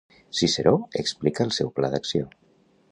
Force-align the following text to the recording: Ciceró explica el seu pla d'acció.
Ciceró 0.37 0.71
explica 1.03 1.45
el 1.49 1.55
seu 1.59 1.71
pla 1.79 1.93
d'acció. 1.97 2.31